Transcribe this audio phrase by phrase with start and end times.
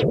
[0.00, 0.08] Boa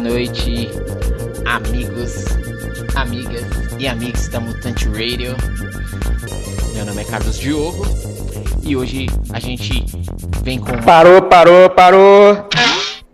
[0.00, 0.68] noite,
[1.46, 2.26] amigos,
[2.94, 3.42] amigas
[3.78, 5.34] e amigos da Mutante Radio.
[6.74, 7.86] Meu nome é Carlos Diogo
[8.62, 9.82] e hoje a gente
[10.42, 10.76] vem com.
[10.82, 12.51] Parou, parou, parou.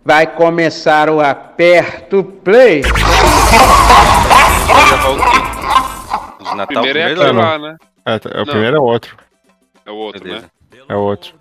[0.09, 2.81] Vai começar o Aperto Play.
[2.81, 2.89] De
[6.55, 7.77] Natal Primeiro é aquele lá, né?
[8.03, 8.45] É, tá- é o Não.
[8.47, 9.15] primeiro é o outro.
[9.85, 10.41] É o outro, Beleza.
[10.71, 10.79] né?
[10.89, 11.35] É o outro.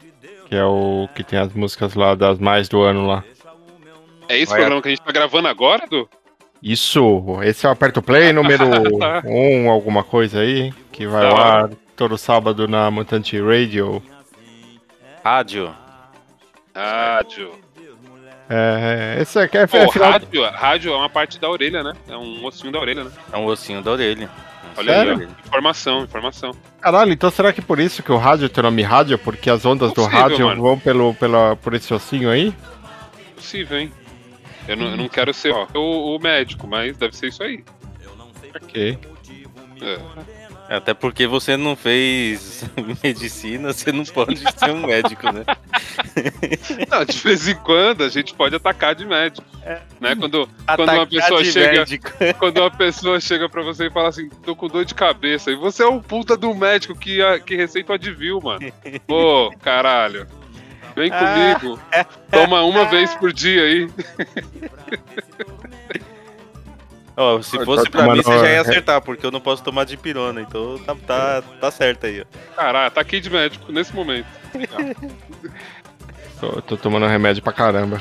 [0.50, 3.24] Que é o que tem as músicas lá das mais do ano lá.
[4.28, 6.06] É esse Vai, programa que a gente tá gravando agora, Du?
[6.62, 8.66] Isso, esse é o Aperto Play número
[8.98, 9.22] Tá.
[9.24, 11.64] 1, um, alguma coisa aí, que vai hora.
[11.64, 14.02] ar todo sábado na Mutante Radio.
[15.24, 15.74] Rádio.
[16.76, 17.66] Rádio.
[18.50, 20.12] É, esse aqui é, Pô, é final...
[20.12, 21.92] rádio, rádio é uma parte da orelha, né?
[22.08, 23.10] É um ossinho da orelha, né?
[23.32, 24.30] É um ossinho da orelha.
[24.76, 25.18] Olha Sério?
[25.18, 25.46] aí, ó.
[25.46, 26.52] Informação, informação.
[26.80, 29.18] Caralho, então será que por isso que o rádio tem nome rádio?
[29.18, 30.62] Porque as ondas do Possível, rádio mano.
[30.62, 32.54] vão pelo, pela, por esse ossinho aí?
[33.34, 33.92] Possível, hein?
[34.66, 37.64] Eu não, eu não quero ser ó, o, o médico, mas deve ser isso aí.
[38.62, 38.98] Ok.
[39.80, 39.98] É.
[40.68, 42.62] Até porque você não fez
[43.02, 45.42] medicina, você não pode ser um médico, né?
[46.90, 49.46] Não, de vez em quando a gente pode atacar de médico.
[50.00, 50.14] Né?
[50.14, 51.72] Quando, quando uma pessoa de chega.
[51.80, 52.10] médico.
[52.38, 55.56] Quando uma pessoa chega pra você e fala assim, tô com dor de cabeça, e
[55.56, 58.60] você é o puta do médico que, que receita o Advil, mano.
[59.06, 60.26] Pô, caralho.
[60.96, 61.54] Vem Ah.
[61.60, 61.80] comigo.
[62.30, 63.90] Toma uma vez por dia aí.
[67.20, 68.58] Ó, se Tá fosse pra tomando- mim, você já ia é.
[68.58, 72.54] acertar, porque eu não posso tomar de pirona, então tá, tá, tá certo aí, ó.
[72.54, 74.26] Caralho, ataquei de médico nesse momento.
[76.40, 78.00] Tô, tô tomando remédio pra caramba.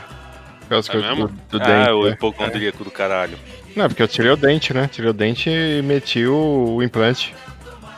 [0.62, 1.28] Por causa É que eu- mesmo?
[1.50, 1.92] do, do ah, dente.
[1.92, 2.12] o né?
[2.12, 3.38] hipocondríaco do caralho.
[3.76, 4.88] Não, é porque eu tirei o dente, né?
[4.88, 7.34] Tirei o dente e meti o, o implante.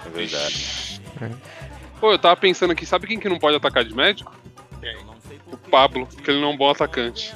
[0.05, 1.01] É verdade.
[1.99, 4.33] Pô, eu tava pensando aqui, sabe quem que não pode atacar de médico?
[5.51, 7.33] O Pablo, porque ele não é um bom atacante.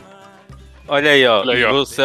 [0.88, 1.40] Olha aí, ó.
[1.42, 1.72] Olha aí, ó.
[1.74, 2.02] Você,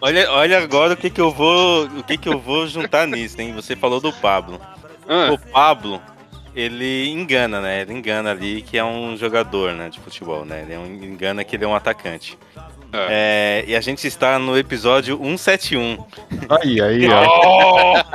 [0.00, 3.40] olha, olha agora o que que eu vou, o que que eu vou juntar nisso,
[3.40, 3.52] hein?
[3.54, 4.60] Você falou do Pablo.
[5.08, 6.00] Ah, O Pablo,
[6.54, 7.82] ele engana, né?
[7.82, 10.62] Ele engana ali que é um jogador, né, de futebol, né?
[10.62, 12.38] Ele é um- engana que ele é um atacante.
[12.94, 16.04] É, e a gente está no episódio 171.
[16.60, 18.02] Aí, aí, ó.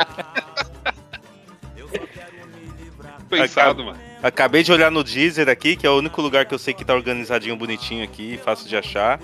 [3.29, 4.00] Pensado, mano.
[4.23, 6.83] Acabei de olhar no Deezer aqui, que é o único lugar que eu sei que
[6.85, 9.19] tá organizadinho, bonitinho aqui, fácil de achar.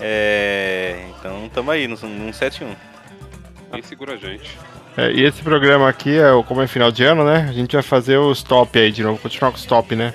[0.00, 2.74] É, então tamo aí no, no 171.
[3.72, 4.56] Quem segura a gente?
[4.96, 7.46] É, e esse programa aqui, é, o- como é final de ano, né?
[7.48, 10.14] A gente vai fazer os top aí de novo, continuar com os top, né?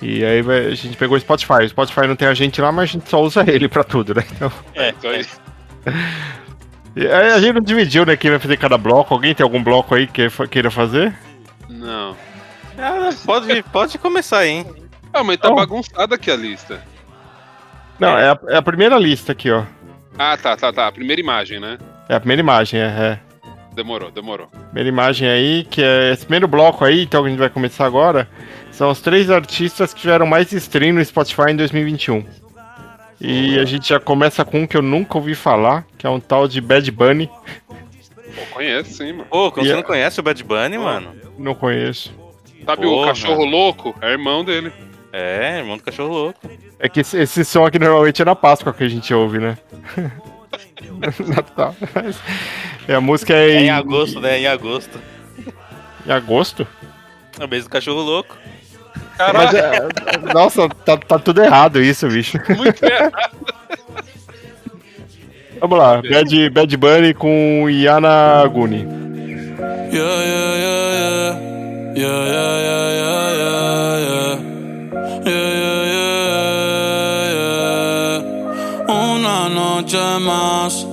[0.00, 1.64] E aí vai- a gente pegou o Spotify.
[1.64, 4.14] O Spotify não tem a gente lá, mas a gente só usa ele pra tudo,
[4.14, 4.24] né?
[4.32, 5.26] Então, É, Isso aí.
[6.96, 8.16] e aí a gente não dividiu, né?
[8.16, 9.14] Quem vai fazer cada bloco.
[9.14, 11.14] Alguém tem algum bloco aí que queira fazer?
[11.68, 12.16] Não.
[12.76, 14.66] Ah, pode, pode começar aí, hein?
[15.14, 15.54] Ah, mas tá Oh.
[15.54, 16.82] bagunçada aqui a lista.
[17.98, 19.62] Não, é, a, é a primeira lista aqui, ó.
[20.18, 20.86] Ah, tá, tá, tá.
[20.88, 21.78] A primeira imagem, né?
[22.08, 22.84] É a primeira imagem, é.
[22.84, 23.18] é.
[23.74, 24.48] Demorou, demorou.
[24.48, 27.86] Primeira imagem aí, que é esse primeiro bloco aí, então que a gente vai começar
[27.86, 28.28] agora,
[28.70, 32.22] são os três artistas que tiveram mais stream no Spotify em 2021.
[33.20, 36.18] E a gente já começa com um que eu nunca ouvi falar, que é um
[36.20, 37.30] tal de Bad Bunny.
[37.68, 37.74] Pô,
[38.52, 39.26] conhece sim, mano.
[39.30, 41.14] Pô, você E a- não conhece o Bad Bunny, mano?
[41.38, 42.12] Não conheço.
[42.66, 43.06] Sabe o Porra.
[43.08, 43.94] cachorro louco?
[44.02, 44.72] É irmão dele.
[45.12, 46.40] É, irmão do cachorro louco.
[46.82, 49.56] É que esse, esse som aqui normalmente é na Páscoa que a gente ouve, né?
[51.34, 51.74] Natal.
[52.88, 54.40] É, a música é É em, em agosto, né?
[54.40, 55.00] Em agosto.
[56.06, 56.66] em agosto?
[57.38, 58.36] É o mês do cachorro louco.
[59.32, 59.88] Mas é-
[60.34, 62.38] nossa, tá, tá tudo errado isso, bicho.
[62.56, 63.12] Muito errado.
[65.60, 68.78] Vamos lá, Bad, Bad Bunny com Yana Guni.
[68.78, 70.82] Yeah, yeah, yeah.
[71.94, 73.21] Yeah, yeah, yeah, yeah, yeah,
[79.82, 80.86] noche más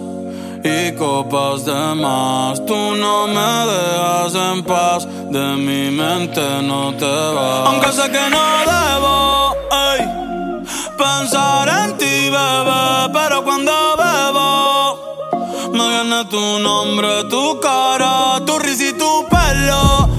[0.64, 2.66] y copas de más.
[2.66, 7.68] Tú no me dejas en paz, de mi mente no te vas.
[7.68, 9.56] Aunque sé que no debo,
[9.92, 10.66] ey,
[10.98, 15.72] pensar en ti, bebé, pero cuando bebo.
[15.72, 20.19] Me viene tu nombre, tu cara, tu risa y tu pelo.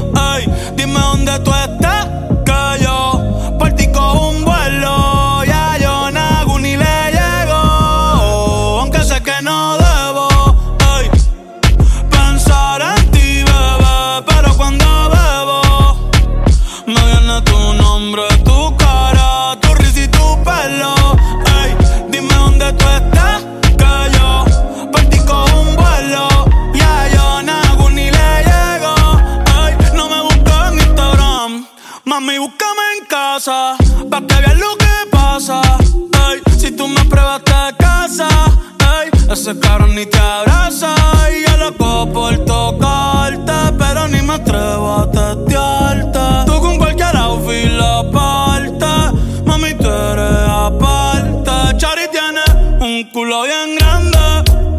[53.13, 54.19] Culo bien grande,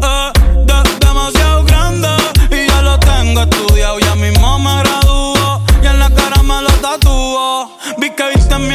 [0.02, 0.32] eh,
[1.00, 2.08] demasiado grande
[2.50, 6.70] y ya lo tengo estudiado, ya mismo me graduó y en la cara me lo
[6.80, 7.78] tatuó.
[7.98, 8.74] Vi que viste mi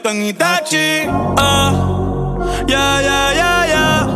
[0.00, 1.06] experto en Itachi.
[1.36, 1.72] Ah,
[2.66, 4.06] yeah, yeah, yeah, yeah.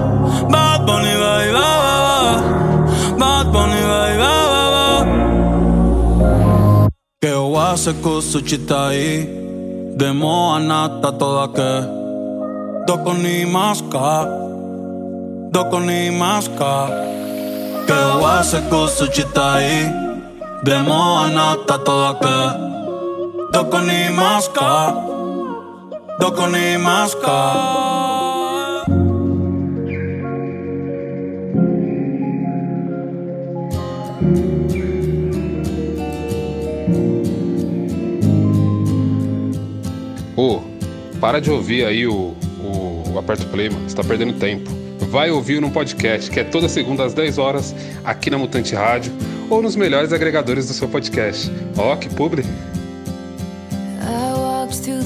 [0.49, 3.19] Bad Bunny, bye, bye, bye.
[3.19, 5.05] Bad Bunny, bye, bye, bye.
[7.21, 9.27] Que o hace cosa chita ahí.
[9.97, 11.87] De moa nata toda que.
[12.87, 14.27] Doko ni maska.
[15.53, 16.89] Doko ni maska.
[17.87, 19.93] Que o hace cosa chita ahí.
[20.63, 22.39] De moa nata toda que.
[23.53, 25.14] Doko ni maska.
[26.19, 27.29] Doko ni maska
[40.37, 40.61] Ô,
[41.21, 43.89] para de ouvir aí o, o, o Aperto Play, mano.
[43.89, 44.71] Você tá perdendo tempo.
[45.11, 47.75] Vai ouvir no podcast, que é toda segunda às 10 horas,
[48.05, 49.13] aqui na Mutante Rádio,
[49.51, 51.51] ou nos melhores agregadores do seu podcast.
[51.77, 52.45] Ó, que publi.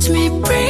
[0.00, 0.69] watch me breathe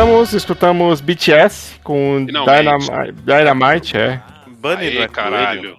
[0.00, 4.22] Voltamos, escutamos BTS com Dynamite, Dynamite, é.
[4.46, 5.76] Bunny não é caralho.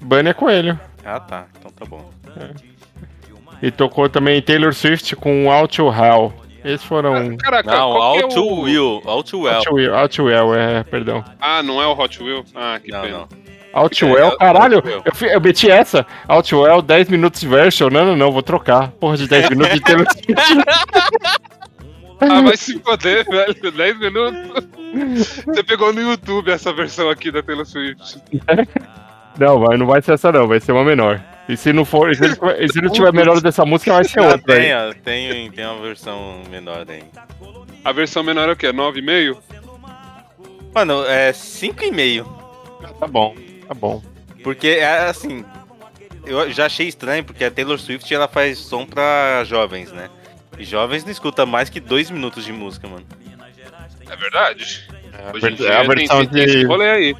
[0.00, 0.80] Bunny é coelho.
[1.04, 1.46] Ah, tá.
[1.58, 2.08] Então tá bom.
[2.36, 3.66] É.
[3.66, 6.32] E tocou também Taylor Swift com Out to Hell.
[6.64, 7.16] Esses foram.
[7.16, 8.60] Ah, Caraca, não, é Out é o...
[8.60, 9.02] Will.
[9.04, 9.56] Out to Well.
[9.56, 11.24] Out to Will, out to well é, perdão.
[11.40, 12.44] Ah, não é o Hot Wheel?
[12.54, 13.18] Ah, que não, pena.
[13.18, 13.28] Não.
[13.72, 15.02] Outwell, é, caralho, Outwell.
[15.04, 16.06] Eu, fui, eu meti essa.
[16.28, 17.90] Outwell, 10 minutos version.
[17.90, 18.92] Não, não, não, vou trocar.
[18.92, 20.36] Porra de 10 minutos de Taylor Swift.
[22.20, 23.72] Ah, vai se foder, velho.
[23.72, 24.68] 10 minutos.
[25.46, 28.20] Você pegou no YouTube essa versão aqui da Taylor Swift.
[29.38, 31.22] Não, vai, não vai ser essa não, vai ser uma menor.
[31.46, 34.20] E se não for, e se, ele- se não tiver melhor dessa música, vai ser
[34.20, 34.54] Ah, outra.
[34.54, 34.88] tem, aí.
[34.88, 37.02] ó, tem, tem uma versão menor aí.
[37.84, 38.68] A versão menor é o quê?
[38.72, 39.36] 9,5?
[40.74, 42.24] Mano, é 5,5.
[42.98, 43.36] Tá bom,
[43.68, 44.02] tá bom.
[44.42, 45.44] Porque é assim.
[46.24, 50.08] Eu já achei estranho, porque a Taylor Swift ela faz som pra jovens, né?
[50.58, 53.04] E jovens não escutam mais que dois minutos de música, mano.
[54.08, 54.86] É verdade.
[55.12, 56.64] É a, Hoje em ver- dia é a tem- versão tem esse de.
[56.64, 57.16] rolê aí.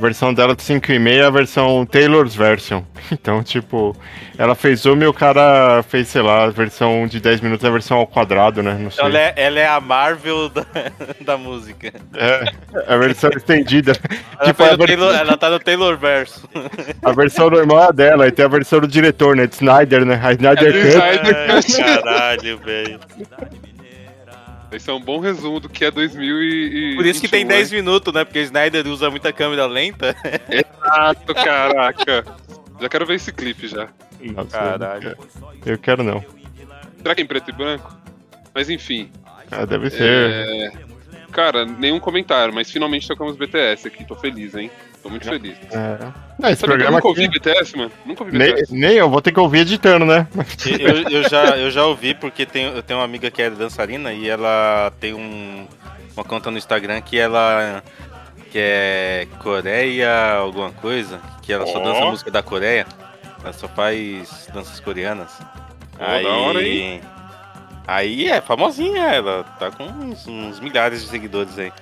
[0.00, 2.82] Versão dela de 5,5 é a versão Taylor's version.
[3.12, 3.96] Então, tipo,
[4.36, 7.70] ela fez uma e o cara fez, sei lá, a versão de 10 minutos, a
[7.70, 8.76] versão ao quadrado, né?
[8.80, 9.04] Não sei.
[9.04, 10.66] Ela é, ela é a Marvel da,
[11.24, 11.92] da música.
[12.16, 12.44] É,
[12.92, 13.92] a versão estendida.
[14.40, 16.48] Ela, tipo, fez a, o ver- Taylor, ela tá no Taylor verso.
[17.04, 19.46] a versão normal é dela, e tem a versão do diretor, né?
[19.46, 20.20] De Snyder, né?
[20.20, 20.82] A Snyder É
[21.60, 21.80] Cut.
[21.82, 23.00] Ai, caralho, velho.
[24.72, 26.92] Esse é um bom resumo do que é 2000 e...
[26.92, 28.24] e Por isso que tem 21, 10 minutos, né?
[28.24, 30.14] Porque o Snyder usa muita câmera lenta.
[30.50, 32.24] Exato, caraca.
[32.80, 33.88] Já quero ver esse clipe já.
[34.20, 35.16] Nossa, Caralho.
[35.64, 36.24] Eu quero não.
[36.98, 37.96] Será que é em preto e branco?
[38.54, 39.10] Mas enfim.
[39.50, 40.02] Ah, deve ser.
[40.02, 40.72] É...
[41.30, 44.04] Cara, nenhum comentário, mas finalmente tocamos BTS aqui.
[44.04, 44.70] Tô feliz, hein?
[45.06, 45.56] Tô muito feliz.
[45.70, 45.98] É.
[46.38, 47.92] Não, esse Sabe que eu programa nunca aqui, ouvi BTS, mano?
[48.04, 48.74] Nunca ouvi nem, BTS.
[48.74, 50.26] nem eu, vou ter que ouvir editando, né?
[50.80, 54.12] Eu, eu já, eu já ouvi porque tem, eu tenho uma amiga que é dançarina
[54.12, 55.66] e ela tem um,
[56.16, 57.82] uma conta no Instagram que ela
[58.50, 62.86] que é Coreia alguma coisa, que ela só dança música da Coreia,
[63.42, 65.38] ela só faz danças coreanas.
[65.98, 67.00] Ó, da hora, hein?
[67.86, 71.72] aí é famosinha, ela tá com uns, uns milhares de seguidores aí.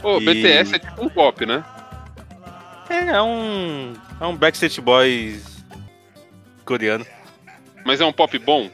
[0.00, 1.64] Pô, E- BTS é tipo um pop, né?
[2.88, 5.64] É, é um é um Backstreet Boys
[6.64, 7.06] coreano.
[7.84, 8.68] Mas é um pop bom?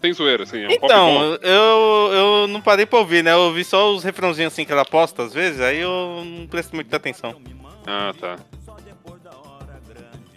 [0.00, 0.62] Sem zoeira, assim.
[0.62, 1.34] É um pop Então, bom.
[1.46, 3.32] eu, eu não parei pra ouvir, né?
[3.32, 6.74] Eu ouvi só os refrãozinhos assim que ela posta às vezes, aí eu não presto
[6.74, 7.34] muita atenção.
[7.86, 8.36] Ah, tá.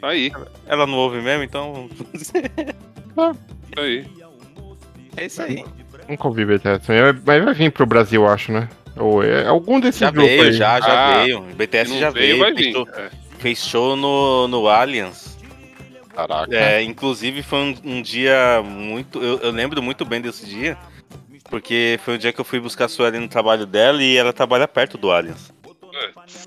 [0.01, 0.31] Tá aí,
[0.67, 1.89] Ela não ouve mesmo, então.
[3.15, 4.05] tá aí.
[5.15, 5.63] é isso aí.
[6.09, 6.81] Nunca ouvi BTS.
[7.25, 8.67] Mas vai vir pro Brasil, eu acho, né?
[8.97, 10.53] Ou é algum desses Já grupos veio, aí.
[10.53, 11.39] já, já Ah, veio.
[11.39, 12.43] O BTS já veio.
[12.55, 13.09] fez, show, É.
[13.39, 15.37] fez show no, no Allianz.
[16.15, 16.55] Caraca.
[16.55, 19.21] É, inclusive foi um, um dia muito.
[19.21, 20.77] Eu, eu lembro muito bem desse dia.
[21.49, 24.31] Porque foi um dia que eu fui buscar a Sueli no trabalho dela e ela
[24.33, 25.51] trabalha perto do Allianz.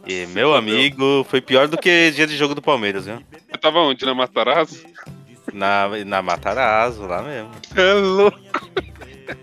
[0.06, 3.20] E meu amigo, foi pior do que dia de jogo do Palmeiras, viu?
[3.30, 4.04] Você tava onde?
[4.04, 4.84] Na Matarazzo?
[5.52, 7.50] Na, na Matarazzo, lá mesmo.
[7.76, 8.38] É louco.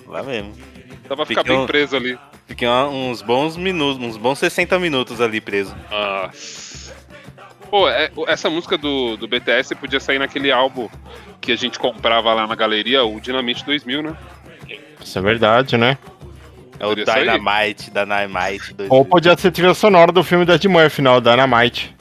[0.08, 0.54] Lá mesmo.
[1.08, 2.18] Dá pra ficar Fiquei bem um- preso ali.
[2.54, 5.76] Fiquei uns bons minutos, uns bons 60 minutos ali preso.
[5.90, 6.94] Nossa.
[7.68, 10.88] Pô, é- essa música do, do BTS podia sair naquele álbum
[11.42, 14.16] que a gente comprava lá na galeria, o Dinamite 2000, né?
[15.04, 15.98] Isso é verdade, né?
[16.80, 17.22] É o Podia sair?
[17.32, 18.74] Dynamite, Dynamite.
[18.76, 21.96] dois- Ou podia ser trilha sonora do filme da Ed Murphy, final, Dynamite.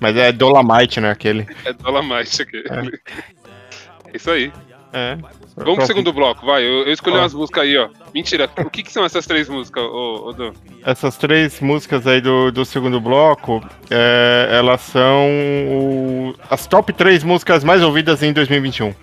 [0.00, 1.10] Mas é Dolomite, né?
[1.10, 1.46] Aquele.
[1.66, 2.64] É Dolomite aquele.
[2.70, 4.16] É.
[4.16, 4.50] Isso aí.
[4.92, 5.18] É.
[5.56, 6.62] Vamos pro segundo bloco, vai.
[6.62, 7.20] Eu, eu escolhi Ó.
[7.20, 7.88] umas músicas aí, ó.
[8.14, 10.52] Mentira, o que, que são essas três músicas, ô, ô Du?
[10.84, 15.26] Essas três músicas aí do, do segundo bloco, é, elas são
[15.70, 18.94] o- as top três músicas mais ouvidas em 2021.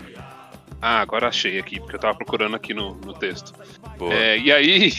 [0.82, 3.54] Ah, agora achei aqui, porque eu tava procurando aqui no, no texto.
[3.98, 4.14] Boa.
[4.14, 4.92] É, e aí,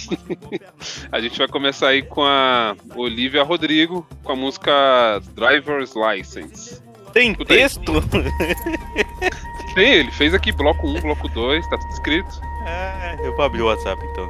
[1.12, 6.83] a gente vai começar aí com a Olivia Rodrigo, com a música Driver's License.
[7.16, 7.94] Tem texto?
[9.74, 12.42] Tem, ele fez aqui bloco 1, bloco 2, tá tudo escrito.
[12.66, 14.29] É, eu vou abrir o WhatsApp então.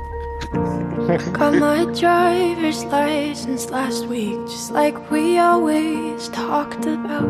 [1.33, 7.27] Got my driver's license last week, just like we always talked about.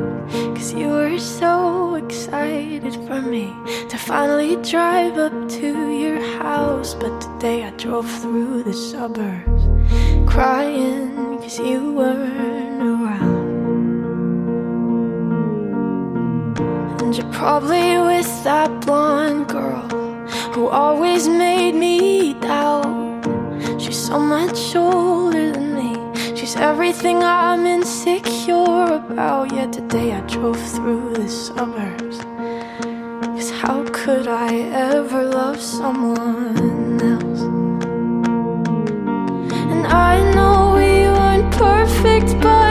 [0.55, 3.51] Cause you were so excited for me
[3.89, 6.93] to finally drive up to your house.
[6.93, 9.65] But today I drove through the suburbs
[10.27, 12.76] crying cause you weren't
[17.17, 19.89] you're probably with that blonde girl
[20.53, 23.25] who always made me doubt.
[23.81, 26.37] She's so much older than me.
[26.37, 29.51] She's everything I'm insecure about.
[29.53, 32.19] Yet today I drove through the suburbs.
[33.37, 34.55] Cause how could I
[34.93, 37.43] ever love someone else?
[39.73, 42.66] And I know we weren't perfect, but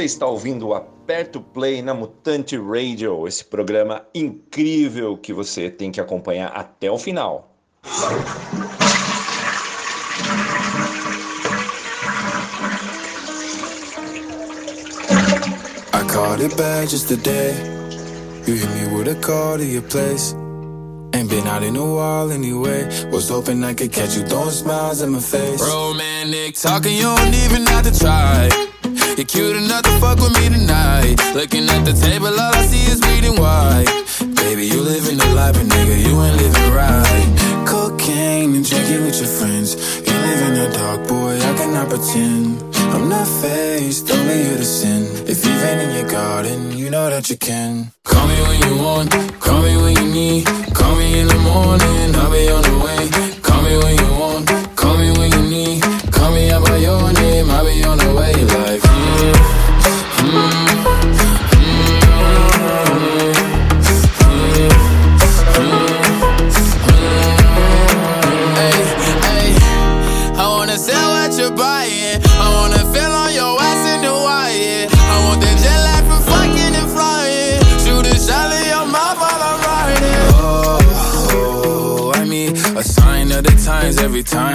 [0.00, 5.68] Você está ouvindo o Aperta o Play na Mutante Radio, esse programa incrível que você
[5.68, 7.54] tem que acompanhar até o final.
[15.92, 17.52] I caught it bad just today.
[18.46, 20.34] You hit me with a call to your place.
[21.12, 22.88] Ain't been out in a while anyway.
[23.12, 25.60] Was hoping I could catch you throwing smiles in my face.
[25.60, 28.69] Romantic talking, you don't even have to try.
[29.20, 31.20] You're cute enough to fuck with me tonight.
[31.34, 33.84] Looking at the table, all I see is bleeding white.
[34.34, 37.28] Baby, you living the life, but nigga, you ain't living right.
[37.68, 39.76] Cocaine and drinking with your friends.
[40.08, 42.64] You live in the dark, boy, I cannot pretend.
[42.96, 45.02] I'm not faced, only you to sin.
[45.28, 47.92] If you've been in your garden, you know that you can.
[48.04, 50.46] Call me when you want, call me when you need.
[50.72, 53.02] Call me in the morning, I'll be on the way.
[53.42, 55.39] Call me when you want, call me when you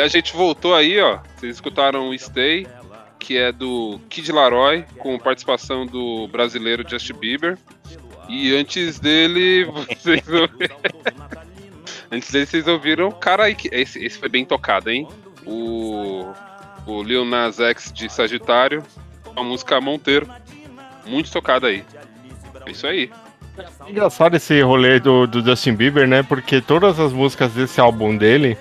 [0.00, 1.18] E a gente voltou aí, ó.
[1.36, 2.66] Vocês escutaram o Stay,
[3.18, 7.58] que é do Kid Laroi, com participação do brasileiro Justin Bieber.
[8.26, 9.66] E antes dele,
[10.00, 10.76] vocês ouviram.
[12.10, 13.50] antes dele, vocês ouviram cara.
[13.50, 15.06] Esse, esse foi bem tocado, hein?
[15.44, 16.32] O.
[16.86, 18.82] O Lil Nas X de Sagitário.
[19.36, 20.26] A música Monteiro.
[21.04, 21.84] Muito tocada aí.
[22.64, 23.10] É isso aí.
[23.86, 26.22] Engraçado esse rolê do, do Justin Bieber, né?
[26.22, 28.56] Porque todas as músicas desse álbum dele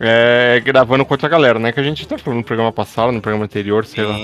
[0.00, 1.72] é gravando com outra galera, né?
[1.72, 4.14] Que a gente tá falando no programa passado, no programa anterior, sei lá.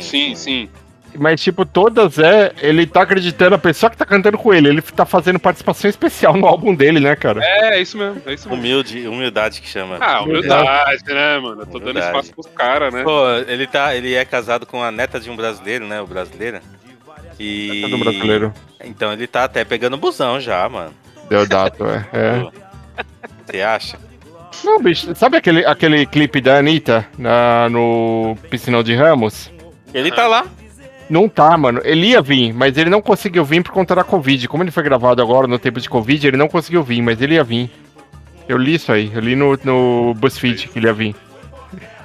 [0.00, 0.68] Sim, sim.
[1.16, 2.52] Mas, tipo, todas é.
[2.60, 4.68] Ele tá acreditando a pessoa que tá cantando com ele.
[4.68, 7.42] Ele tá fazendo participação especial no álbum dele, né, cara?
[7.42, 8.22] É, é isso mesmo.
[8.24, 8.62] É isso mesmo.
[8.62, 9.98] Humilde, humildade que chama.
[10.00, 11.62] Ah, humildade, né, mano?
[11.62, 12.06] Eu tô dando Humildade.
[12.06, 13.02] espaço pros caras, né?
[13.02, 16.00] Pô, ele tá, ele é casado com a neta de um brasileiro, né?
[16.00, 16.60] O brasileiro.
[17.38, 18.54] E Neta do brasileiro.
[18.84, 20.92] Então ele tá até pegando busão já, mano.
[21.28, 22.06] Deodato, é.
[22.12, 22.50] é.
[23.46, 24.07] Você acha?
[24.64, 29.50] Não, bicho, sabe aquele, aquele clipe da Anitta na, no Piscinão de Ramos?
[29.94, 30.46] Ele tá lá.
[31.08, 31.80] Não tá, mano.
[31.84, 34.46] Ele ia vir, mas ele não conseguiu vir por conta da Covid.
[34.48, 37.34] Como ele foi gravado agora no tempo de Covid, ele não conseguiu vir, mas ele
[37.34, 37.70] ia vir.
[38.48, 41.14] Eu li isso aí, eu li no, no BuzzFeed que ele ia vir.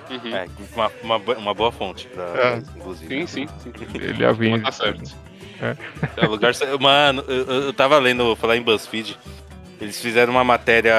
[0.09, 0.35] Uhum.
[0.35, 2.61] É, uma, uma, uma boa fonte, pra, É.
[2.77, 3.27] inclusive.
[3.27, 3.71] Sim, sim, sim.
[3.95, 4.61] Ele ia vir.
[4.61, 5.11] Tá certo.
[6.17, 6.53] É o lugar.
[6.79, 9.17] Mano, eu, eu- eu tava lendo, falar em BuzzFeed.
[9.81, 10.93] Eles fizeram uma matéria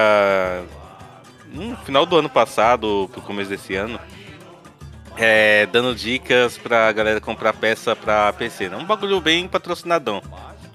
[1.55, 3.99] no final do ano passado, pro começo desse ano.
[5.17, 8.69] é, dando dicas pra galera comprar peça pra PC.
[8.69, 8.77] né?
[8.77, 10.21] Um bagulho bem patrocinadão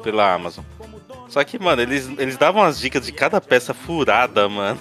[0.01, 0.63] pela Amazon.
[1.27, 4.79] Só que, mano, eles, eles davam as dicas de cada peça furada, mano.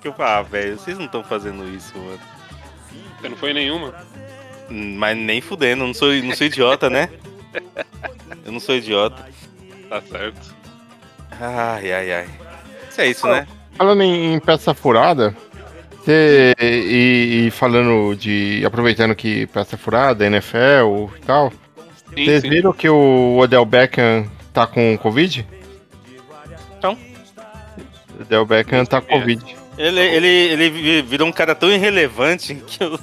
[0.00, 2.20] Que eu falava, ah, velho, vocês não estão fazendo isso, mano.
[3.20, 3.92] Você não foi nenhuma?
[4.70, 7.10] Hum, Mas nem fudendo, não sou, não sou idiota, né?
[8.46, 9.28] Eu não sou idiota.
[9.88, 10.54] Tá certo.
[11.38, 12.28] Ai, ai, ai.
[12.88, 13.46] Isso é isso, né?
[13.80, 15.34] Falando em, em peça furada,
[15.98, 18.62] você, e, e falando de.
[18.62, 21.50] aproveitando que peça furada, NFL e tal,
[22.14, 22.50] Sim, vocês sim.
[22.50, 25.46] viram que o Odell Beckham tá com Covid?
[26.78, 26.94] Então.
[28.18, 29.56] O Odell Beckham tá com Covid.
[29.78, 32.98] Ele, ele, ele vi- virou um cara tão irrelevante que eu,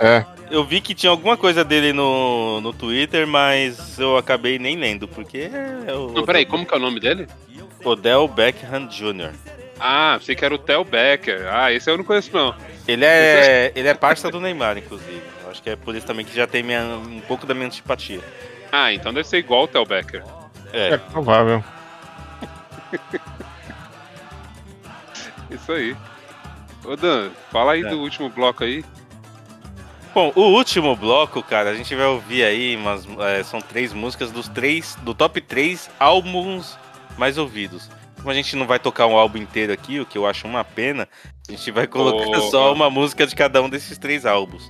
[0.00, 0.24] É.
[0.50, 5.06] eu vi que tinha alguma coisa dele no, no Twitter, mas eu acabei nem lendo,
[5.06, 5.48] porque
[5.86, 6.10] é o.
[6.10, 7.28] Não, peraí, como que é o nome dele?
[7.84, 9.30] Odell Beckham Jr.
[9.78, 11.46] Ah, você que era o Theo Becker.
[11.52, 12.54] Ah, esse eu não conheço, não.
[12.88, 15.22] Ele é, ele é parça do Neymar, inclusive.
[15.42, 17.66] Eu acho que é por isso também que já tem minha, um pouco da minha
[17.66, 18.20] antipatia.
[18.72, 20.24] Ah, então deve ser igual o Theo Becker.
[20.72, 20.94] É.
[20.94, 21.62] é provável.
[25.50, 25.96] isso aí.
[26.84, 27.88] Ô Dan, fala aí é.
[27.88, 28.84] do último bloco aí.
[30.14, 34.32] Bom, o último bloco, cara, a gente vai ouvir aí, mas é, são três músicas
[34.32, 36.78] dos três, do top três álbuns
[37.18, 37.90] mais ouvidos
[38.26, 40.64] como a gente não vai tocar um álbum inteiro aqui, o que eu acho uma
[40.64, 41.08] pena,
[41.48, 44.68] a gente vai colocar oh, só uma música de cada um desses três álbuns.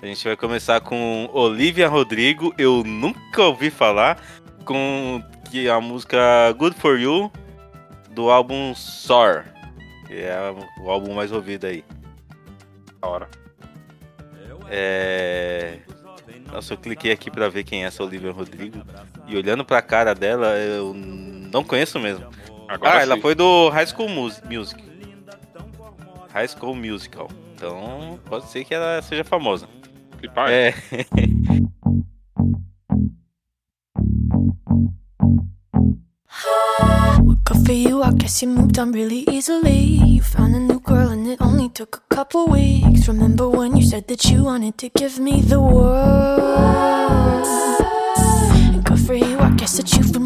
[0.00, 4.18] A gente vai começar com Olivia Rodrigo, eu nunca ouvi falar,
[4.64, 6.18] com que é a música
[6.56, 7.30] Good For You,
[8.08, 9.52] do álbum Soar,
[10.06, 10.38] que é
[10.80, 11.84] o álbum mais ouvido aí.
[13.02, 13.28] Da hora.
[14.70, 15.80] É...
[16.50, 18.82] Nossa, eu cliquei aqui para ver quem é essa Olivia Rodrigo.
[19.26, 22.32] E olhando pra cara dela, eu não conheço mesmo.
[22.68, 23.02] Agora ah, sim.
[23.02, 24.82] ela foi do High School Music.
[26.32, 27.28] High School Musical.
[27.54, 29.68] Então, pode ser que ela seja famosa.
[30.18, 30.50] Flipar.
[30.50, 30.74] É.
[37.64, 39.78] for you, I guess you moved on really easily.
[39.78, 43.08] You found a new girl, and it only took a couple weeks.
[43.08, 47.14] Remember when you said that you wanted to give me the world?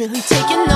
[0.00, 0.69] really taking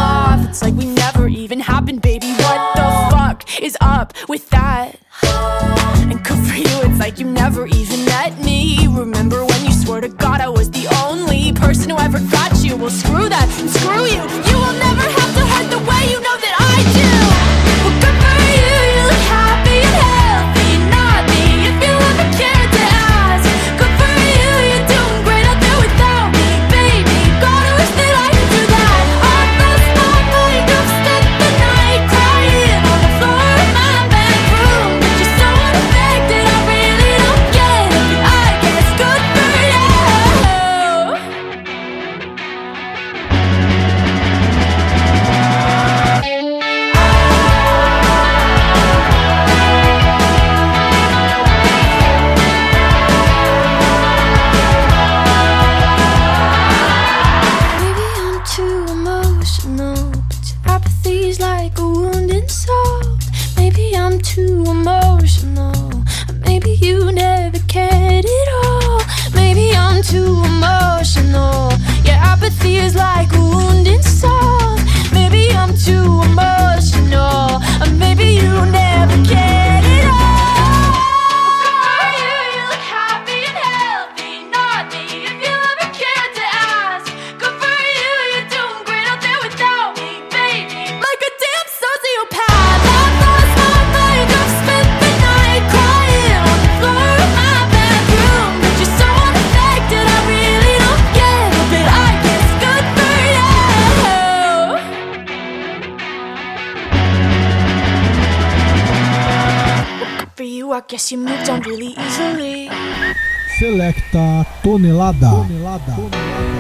[114.75, 115.31] tonelada.
[115.31, 115.94] tonelada.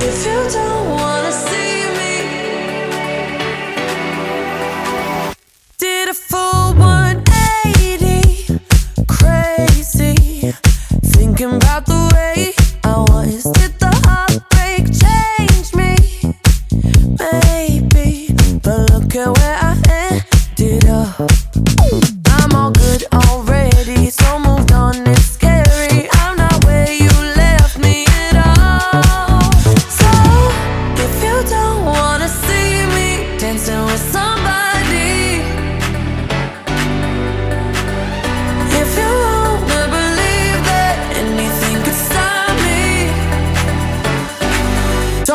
[0.00, 1.33] tonelada.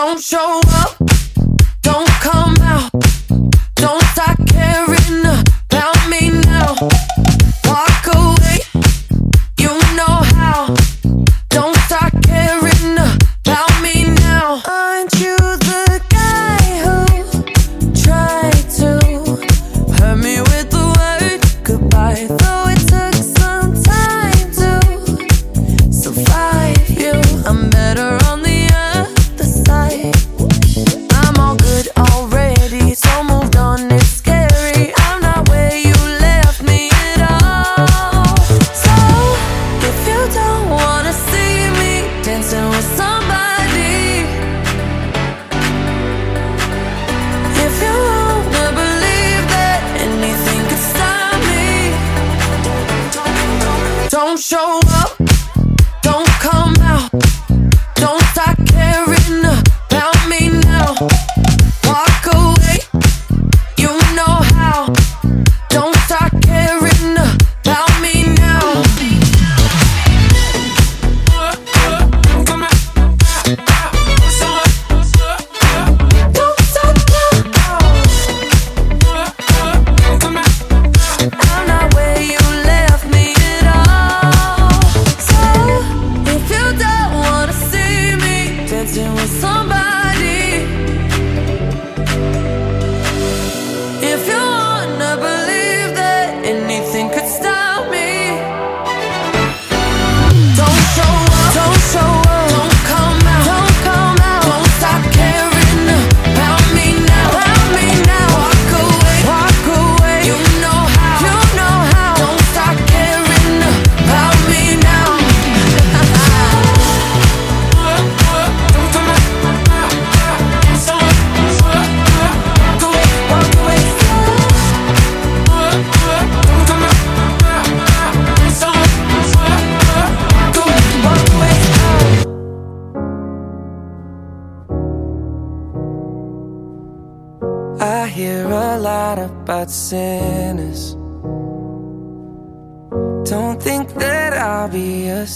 [0.10, 0.99] don't show up.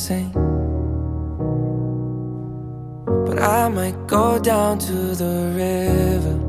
[0.10, 0.32] Be.
[3.26, 6.40] But I might go down to the river.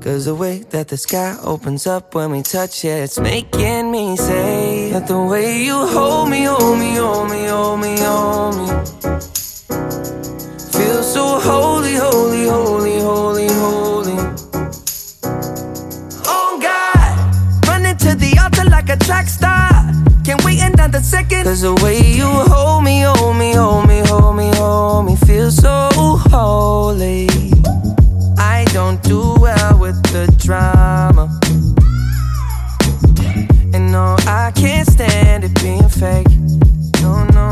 [0.00, 4.16] Cause the way that the sky opens up when we touch it, it's making me
[4.16, 8.66] say that the way you hold me, hold me, hold me, hold me, hold me.
[10.72, 14.18] Feel so holy, holy, holy, holy, holy.
[16.26, 19.61] Oh God, running to the altar like a track star.
[20.72, 21.44] Can't wait another second.
[21.44, 25.50] Cause the way you hold me, hold me, hold me, hold me, hold me, feel
[25.50, 27.28] so holy.
[28.38, 31.28] I don't do well with the drama.
[33.74, 36.28] And no, I can't stand it being fake.
[37.00, 37.51] No, no,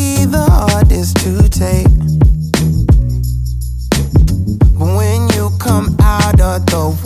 [6.73, 7.00] out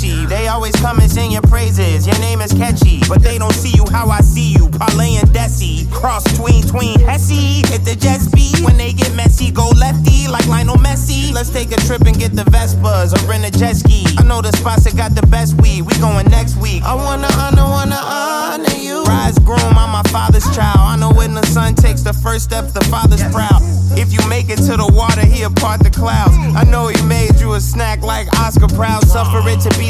[0.00, 3.00] They always come and sing your praises, your name is catchy.
[3.06, 5.90] But they don't see you how I see you, Parlay and Desi.
[5.92, 7.60] Cross tween, tween, Hesse.
[7.68, 11.34] Hit the jet speed, when they get messy, go lefty, like Lionel Messi.
[11.34, 14.06] Let's take a trip and get the Vespas or rent a jet ski.
[14.16, 16.82] I know the spots that got the best weed, we going next week.
[16.82, 19.04] I wanna honor, wanna honor you.
[19.04, 20.80] Rise groom, I'm my father's child.
[20.80, 23.60] I know when the son takes the first step, the father's proud.
[23.98, 26.32] If you make it to the water, he'll part the clouds.
[26.56, 29.04] I know he made you a snack like Oscar Proud.
[29.06, 29.89] Suffer it to be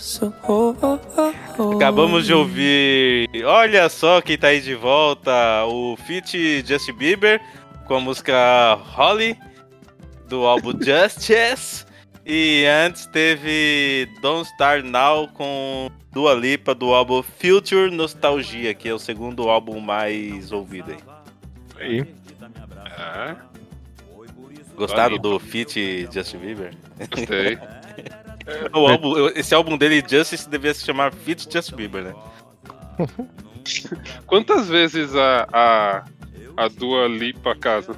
[0.00, 1.76] Feel so holy.
[1.76, 3.28] Acabamos de ouvir.
[3.44, 7.40] Olha só quem tá aí de volta: o Fit Justin Bieber
[7.86, 9.38] com a música Holly
[10.28, 11.84] do álbum Justice.
[12.24, 18.94] E antes teve Don't Start Now com Dua Lipa do álbum Future Nostalgia, que é
[18.94, 20.98] o segundo álbum mais ouvido aí.
[21.76, 22.14] Aí.
[22.98, 23.36] É,
[24.76, 26.74] Gostaram do feat Justin Bieber?
[27.10, 27.58] gostei.
[28.72, 32.14] O álbum, esse álbum dele, Justice, devia se chamar Feat Justin Bieber, né?
[34.26, 36.04] Quantas vezes a, a,
[36.56, 37.96] a Dua Lipa casa?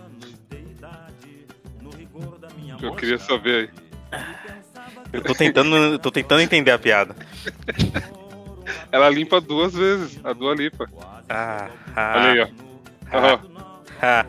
[2.81, 3.71] Eu queria saber
[4.13, 4.21] aí.
[5.13, 7.15] Eu tô tentando, tô tentando entender a piada.
[8.91, 10.89] Ela limpa duas vezes, a Dua Lipa.
[11.29, 12.49] Ah, ah, Olha aí, ó.
[13.13, 13.41] ah,
[14.03, 14.27] ah,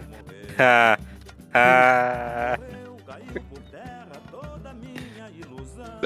[0.60, 1.00] ah,
[1.54, 2.60] ah.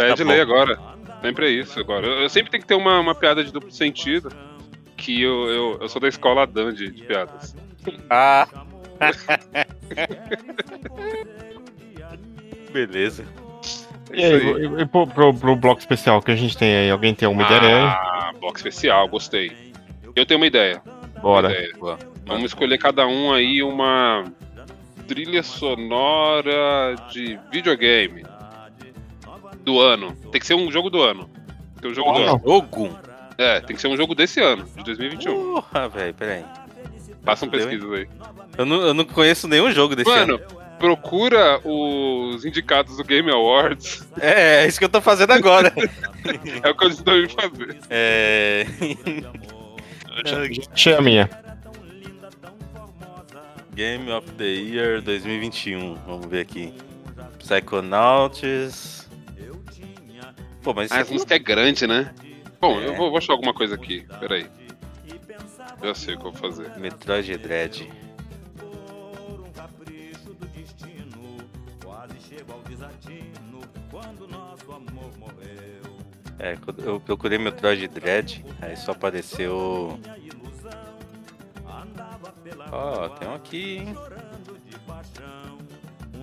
[0.05, 0.29] É Tá de bom.
[0.31, 0.79] lei agora.
[1.21, 2.05] Sempre é isso agora.
[2.05, 4.29] Eu, eu sempre tenho que ter uma, uma piada de duplo sentido.
[4.95, 7.55] Que eu, eu, eu sou da escola Dandy de piadas.
[8.09, 8.47] Ah.
[12.71, 13.25] Beleza.
[14.13, 16.89] E aí, e- e pro, pro, pro bloco especial que a gente tem aí?
[16.89, 17.83] Alguém tem alguma ideia aí?
[17.83, 19.51] Ah, bloco especial, gostei.
[20.15, 20.81] Eu tenho uma ideia.
[21.21, 21.47] Bora.
[21.49, 21.73] Uma ideia.
[22.25, 24.23] Vamos escolher cada um aí uma
[25.07, 28.23] trilha sonora de videogame
[29.68, 30.15] do ano.
[30.32, 31.30] Tem que ser um jogo do ano.
[31.82, 32.41] Tem um jogo do ano.
[32.43, 32.97] Jogo?
[33.38, 35.34] É, tem que ser um jogo desse ano, de 2021.
[35.34, 36.45] Porra, velho, peraí.
[37.24, 38.07] Façam pesquisas aí.
[38.57, 40.43] Eu não, eu não conheço nenhum jogo desse Mano, ano.
[40.80, 44.07] procura os indicados do Game Awards.
[44.22, 45.74] É, é isso que eu tô fazendo agora.
[46.61, 47.78] É o que eu estou indo fazer.
[47.89, 48.65] É.
[50.74, 51.30] Achei a minha.
[53.74, 55.95] Game of the Year 2021.
[56.05, 56.74] Vamos ver aqui.
[57.39, 59.06] Psychonauts.
[60.68, 62.13] Pô, mas Ah, isso essa música é grande, né?
[62.59, 62.88] Bom, É.
[62.88, 64.05] eu vou, vou achar alguma coisa aqui.
[64.20, 64.49] Peraí.
[65.82, 66.78] Já sei o que eu vou fazer.
[66.78, 67.89] Metroid Dread.
[76.38, 79.97] É, eu procurei Metroid Dread, aí só apareceu.
[82.74, 83.95] Ó, tem um aqui, hein?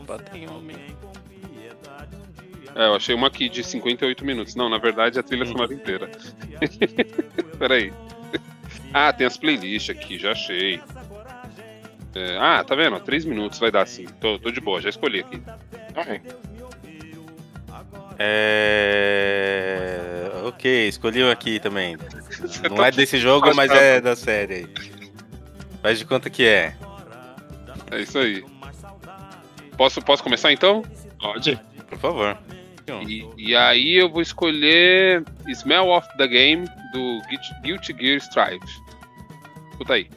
[0.03, 0.95] Opa, tem homem.
[2.75, 4.55] É, eu achei uma aqui de 58 minutos.
[4.55, 6.11] Não, na verdade é a trilha sonora inteira.
[7.59, 7.93] Peraí.
[8.93, 10.81] Ah, tem as playlists aqui, já achei.
[12.15, 12.99] É, ah, tá vendo?
[13.01, 14.07] 3 minutos vai dar sim.
[14.21, 15.41] Tô, tô de boa, já escolhi aqui.
[18.19, 19.45] É.
[20.45, 21.97] Ok, escolhi um aqui também.
[22.71, 24.69] Não é desse jogo, mas é da série aí.
[25.83, 26.77] Faz de conta que é.
[27.91, 28.45] É isso aí.
[29.77, 30.85] Posso, posso começar então?
[31.21, 31.61] Pode.
[31.89, 32.39] Por favor.
[33.09, 38.65] E, e aí eu vou escolher Smell of the Game do Guilty- Guilty Gear Strive.
[39.71, 40.09] Escuta aí.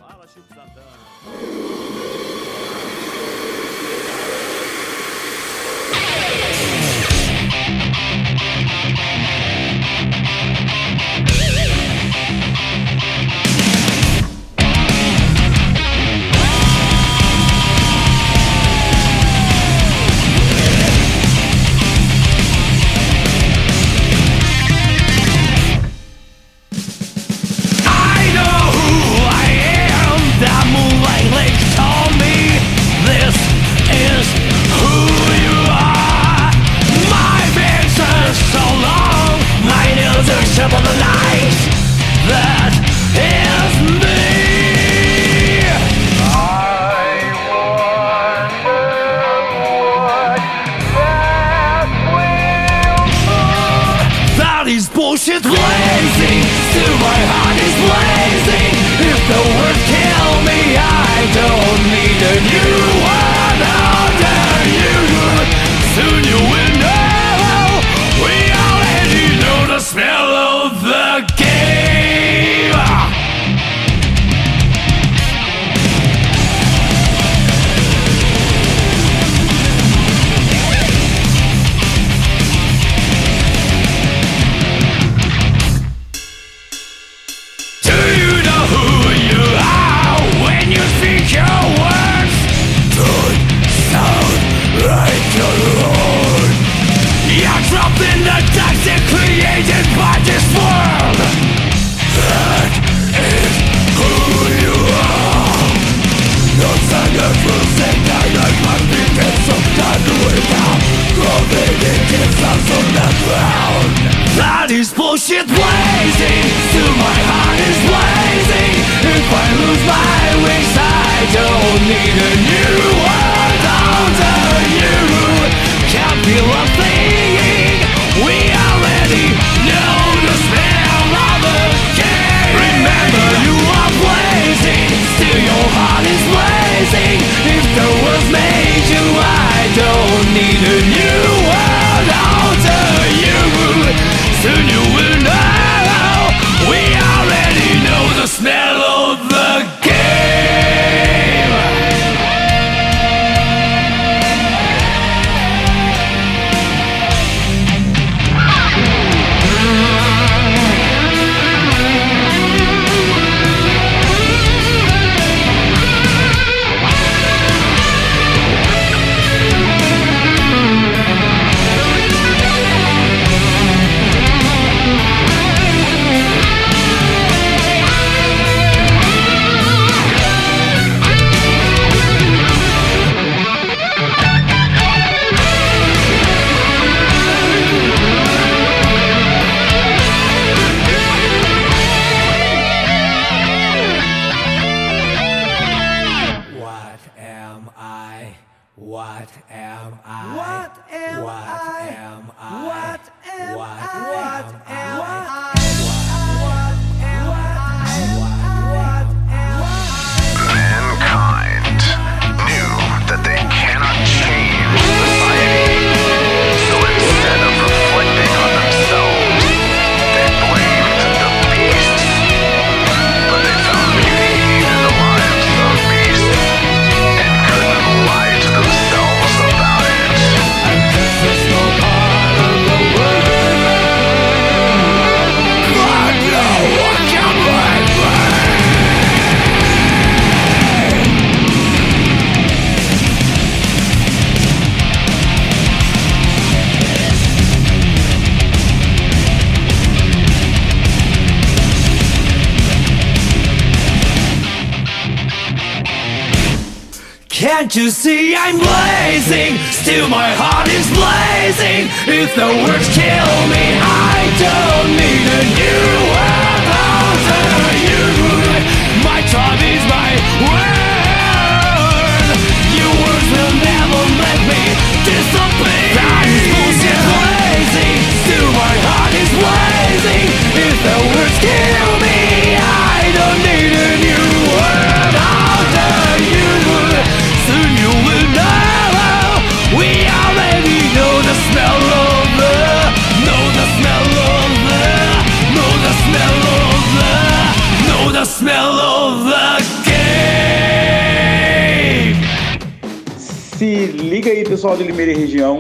[304.68, 305.59] pessoal de Limeira e região,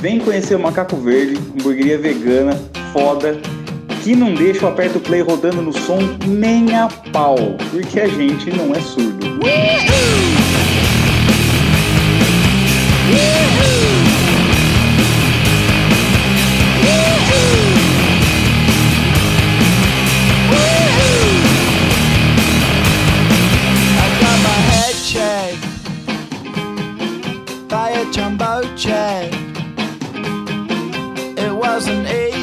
[0.00, 2.60] vem conhecer o Macaco Verde, hamburgueria vegana,
[2.92, 3.38] foda,
[4.02, 7.36] que não deixa o aperto play rodando no som nem a pau,
[7.70, 9.24] porque a gente não é surdo.
[9.24, 9.44] Uhul!
[13.12, 14.03] Uhul!
[31.80, 32.33] 2008.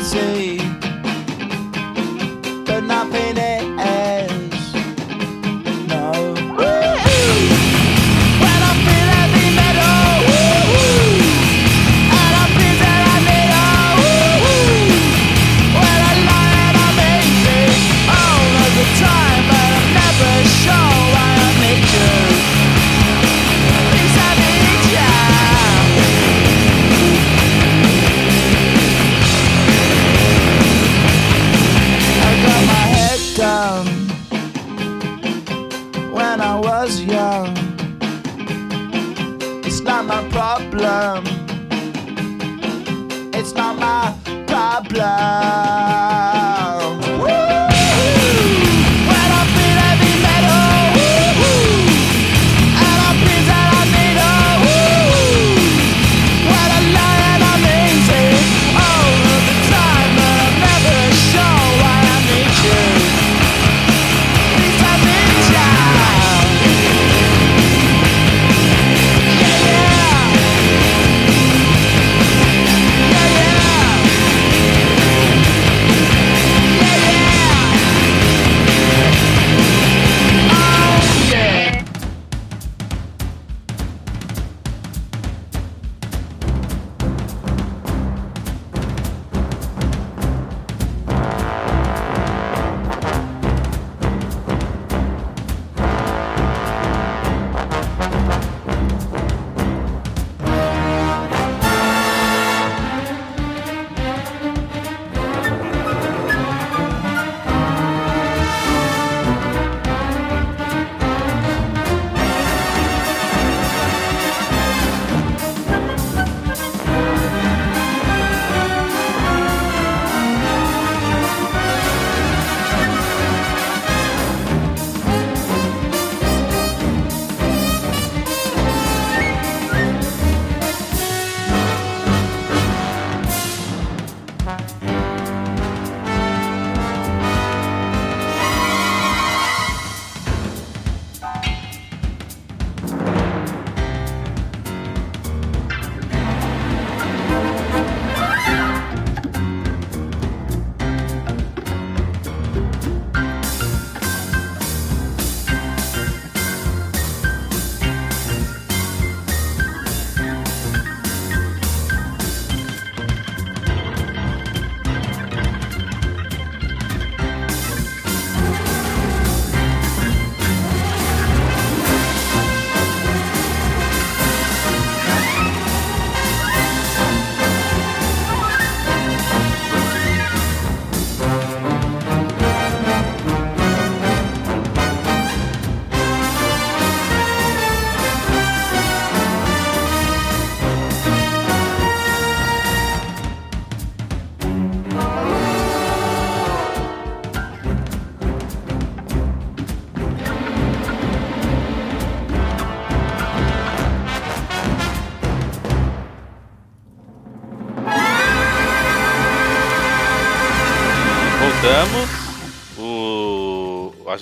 [45.40, 45.71] Bye.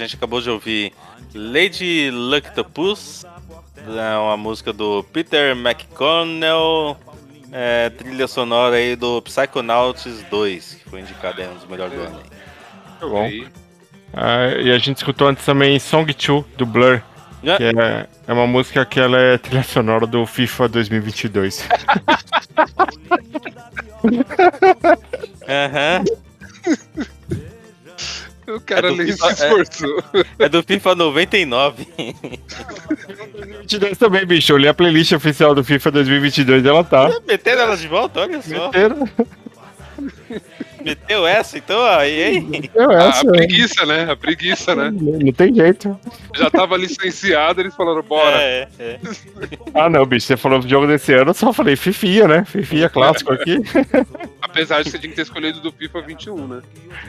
[0.10, 0.92] Gente acabou de ouvir
[1.36, 3.24] Lady Lucktopus,
[3.78, 6.98] é uma música do Peter McConnell,
[7.52, 12.02] é, trilha sonora aí do Psychonauts 2, que foi indicado aí um dos melhores do
[12.02, 12.20] ano.
[12.90, 13.30] Muito bom.
[14.14, 17.04] Ah, e a gente escutou antes também Song 2 do Blur.
[17.44, 17.56] É.
[17.56, 21.70] Que é, é uma música que ela é trilha sonora do FIFA 2022.
[25.48, 26.04] Aham.
[28.56, 30.04] O cara É do nem se FIFA- é- esforçou.
[30.40, 31.88] É do FIFA 99.
[33.34, 34.52] 2022 também, bicho.
[34.54, 37.10] Eu li a playlist oficial do FIFA 2022 ela tá.
[37.28, 38.66] Meteram ela de volta, olha só.
[38.68, 39.08] Meteram.
[40.84, 42.70] Meteu essa então, aí, hein?
[42.74, 44.12] Eu a, essa, a preguiça, né?
[44.12, 44.92] A preguiça, né?
[44.92, 46.00] Não, tem jeito.
[46.36, 48.42] Já tava licenciado, eles falaram, bora.
[48.42, 49.00] É, é.
[49.74, 50.28] Ah, não, bicho.
[50.28, 52.46] Você falou do jogo desse ano, eu só falei Fifia, né?
[52.46, 53.58] Fifia clássico aqui.
[54.42, 56.62] Apesar de você ter escolhido do FIFA 21, né?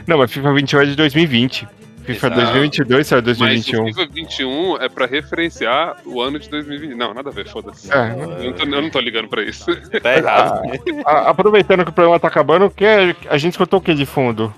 [0.05, 1.67] Não, mas FIFA 21 é de 2020.
[2.03, 2.41] FIFA Exato.
[2.41, 3.83] 2022 saiu Mas 2021.
[3.83, 6.95] o FIFA 21 é pra referenciar o ano de 2020.
[6.95, 7.91] Não, nada a ver, foda-se.
[7.93, 8.11] É.
[8.11, 9.65] Eu, não tô, eu não tô ligando pra isso.
[10.01, 10.61] Tá errado.
[11.05, 14.05] A- aproveitando que o programa tá acabando, que é- a gente escutou o que de
[14.05, 14.53] fundo?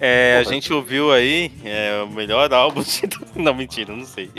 [0.00, 3.02] É, a gente ouviu aí é, o melhor álbum de...
[3.36, 4.28] Não, mentira, não sei.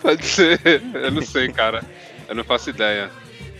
[0.00, 0.60] Pode ser.
[0.94, 1.82] Eu não sei, cara.
[2.28, 3.10] Eu não faço ideia.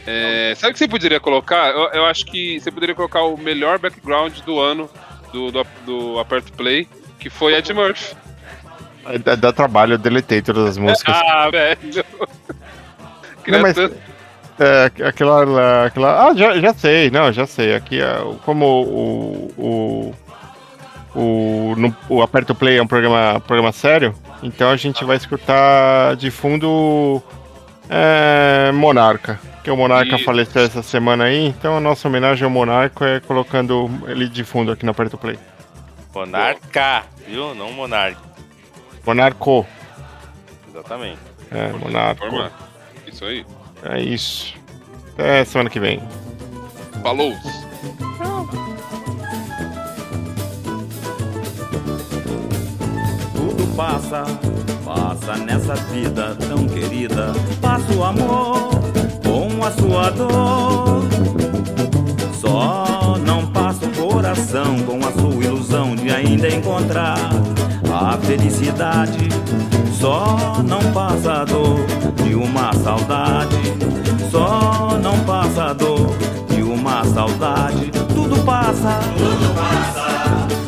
[0.07, 1.71] É, sabe o que você poderia colocar?
[1.71, 4.89] Eu, eu acho que você poderia colocar o melhor background do ano
[5.37, 8.15] do, do, do Aperto Play, que foi Ed Murphy.
[9.23, 11.15] Dá, dá trabalho, eu deletei todas as músicas.
[11.29, 11.79] Ah, velho.
[13.47, 13.77] Não, mas-
[14.59, 16.27] É, aquela, aquela.
[16.29, 17.75] Ah, já, já sei, não, já sei.
[17.75, 19.53] Aqui é como o.
[19.59, 20.15] O,
[21.21, 26.17] o, no- o Aperto Play é um programa, programa sério, então a gente vai escutar
[26.17, 27.23] de fundo
[27.89, 29.39] é, Monarca.
[29.67, 30.25] Que o Monarca Isso.
[30.25, 34.71] faleceu essa semana aí, então a nossa homenagem ao Monarca é colocando ele de fundo
[34.71, 35.37] aqui no Aperto Play.
[36.15, 37.53] Monarca, viu?
[37.53, 38.21] Não Monarca.
[39.05, 39.67] Monarco.
[40.71, 41.19] Exatamente.
[41.51, 42.25] É, Monarco.
[43.09, 43.45] Isso aí.
[43.83, 44.55] É isso.
[45.15, 46.01] Até semana que vem.
[47.03, 47.33] Falou.
[53.35, 54.25] Tudo passa,
[54.85, 57.33] passa nessa vida tão querida.
[57.61, 58.96] Passa o amor
[59.67, 61.03] a sua dor.
[62.41, 67.19] Só não passa o coração com a sua ilusão de ainda encontrar
[67.93, 69.29] a felicidade.
[69.93, 71.85] Só não passa a dor
[72.23, 73.57] de uma saudade.
[74.31, 76.15] Só não passa a dor
[76.49, 77.91] de uma saudade.
[78.15, 80.66] Tudo passa, tudo passa.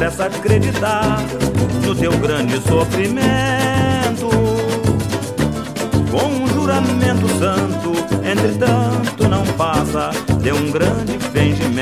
[0.00, 1.18] Faz depressa acreditar
[1.84, 4.30] no teu grande sofrimento.
[6.10, 7.92] Com um juramento santo,
[8.24, 11.79] entretanto não passa de um grande fingimento.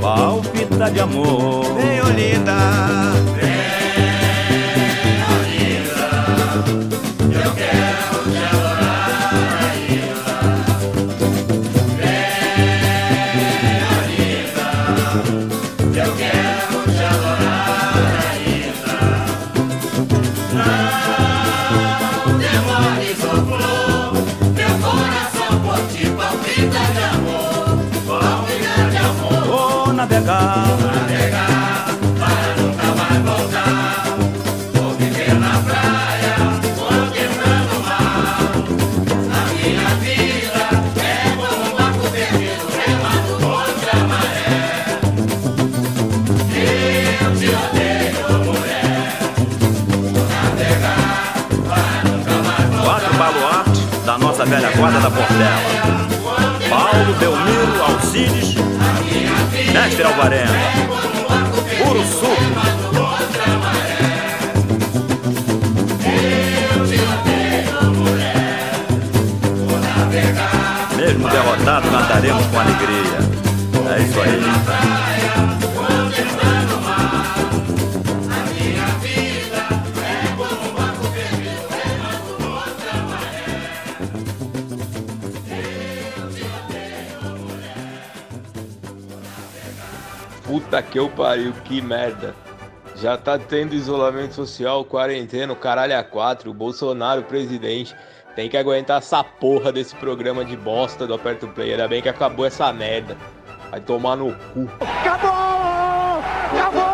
[0.00, 1.64] Palpita de amor.
[1.74, 2.10] Vem, ô
[54.46, 56.06] velha guarda da Portela.
[56.68, 58.54] Paulo, Belmiro, Alcides,
[59.72, 60.52] Mestre Alvarenga,
[61.82, 62.06] Puro.
[70.96, 73.18] Mesmo derrotado, cantaremos com alegria.
[73.94, 75.05] É isso aí.
[90.76, 92.34] Puta que eu pariu, que merda.
[92.96, 97.96] Já tá tendo isolamento social, quarentena, o caralho a quatro, o Bolsonaro presidente.
[98.34, 101.70] Tem que aguentar essa porra desse programa de bosta do Aperto Play.
[101.70, 103.16] Ainda bem que acabou essa merda.
[103.70, 104.68] Vai tomar no cu.
[104.80, 106.20] Acabou!
[106.52, 106.85] Acabou!